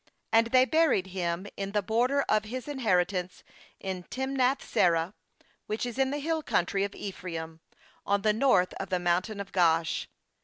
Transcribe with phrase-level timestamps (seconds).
[0.33, 3.43] 30And they buried him in the border of his inheritance
[3.79, 5.13] in Timnath serah,
[5.67, 7.59] which is in the hill country of Ephraim,
[8.03, 10.07] on the north of the mountain of Gaash.